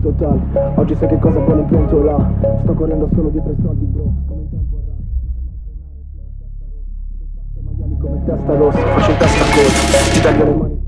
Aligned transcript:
in 0.00 0.16
totale 0.16 0.40
Oggi 0.76 0.94
sai 0.94 1.08
che 1.08 1.18
cosa 1.18 1.38
vuole 1.40 1.60
in 1.60 1.66
pentola 1.66 2.32
Sto 2.62 2.72
correndo 2.72 3.08
solo 3.14 3.28
dietro 3.28 3.52
i 3.52 3.56
soldi 3.62 3.84
bro. 3.84 4.12
Come 4.26 4.40
in 4.40 4.50
tempo 4.50 4.76
a 4.76 4.80
run 4.86 5.08
maiali 7.62 7.96
come 7.98 8.24
testa 8.24 8.56
rossa. 8.56 8.78
Faccio 8.78 9.10
in 9.10 9.16
testa 9.18 9.44
corsa. 9.44 10.12
Ti 10.12 10.20
taglio 10.20 10.44
le 10.44 10.54
mani 10.54 10.78